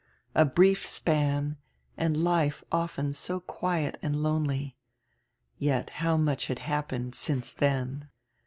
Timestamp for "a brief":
0.33-0.83